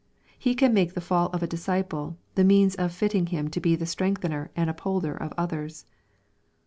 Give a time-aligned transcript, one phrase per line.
[0.39, 3.75] He can make the fall of a disciple the means of fitting him to be
[3.75, 5.85] the strengthener and upholder of others.